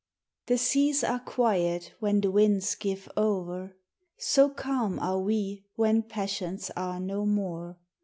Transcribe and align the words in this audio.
The 0.47 0.57
seas 0.57 1.03
are 1.03 1.19
quiet 1.19 1.93
when 1.99 2.21
the 2.21 2.31
winds 2.31 2.73
give 2.73 3.07
o'er; 3.15 3.75
So 4.17 4.49
calm 4.49 4.97
are 4.97 5.19
we 5.19 5.63
when 5.75 6.01
passions 6.01 6.71
are 6.75 6.99
no 6.99 7.23
more. 7.23 7.77